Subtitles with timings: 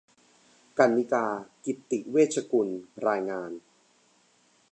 [0.79, 2.67] กรรณิการ์ กิจติเวชกุล
[3.07, 3.51] รายงาน